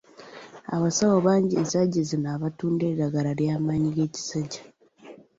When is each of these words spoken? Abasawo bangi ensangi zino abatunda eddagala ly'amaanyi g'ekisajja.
Abasawo 0.75 1.17
bangi 1.25 1.53
ensangi 1.61 1.99
zino 2.09 2.27
abatunda 2.35 2.83
eddagala 2.91 3.31
ly'amaanyi 3.39 3.89
g'ekisajja. 3.95 4.61